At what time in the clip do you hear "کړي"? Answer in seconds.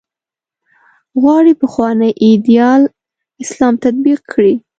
4.31-4.53